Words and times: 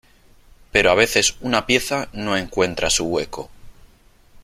pero 0.71 0.89
a 0.89 0.95
veces 0.95 1.35
una 1.41 1.67
pieza 1.67 2.09
no 2.13 2.35
encuentra 2.35 2.89
su 2.89 3.05
hueco 3.05 3.51